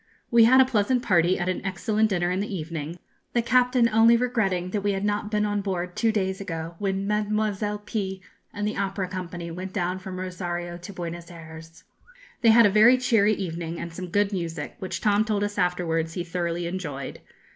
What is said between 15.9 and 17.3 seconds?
he thoroughly enjoyed.